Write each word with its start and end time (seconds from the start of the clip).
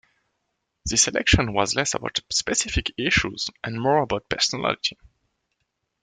The 0.85 1.11
election 1.13 1.53
was 1.53 1.75
less 1.75 1.93
about 1.93 2.19
specific 2.31 2.91
issues 2.97 3.51
and 3.63 3.79
more 3.79 4.01
about 4.01 4.27
personality. 4.29 4.97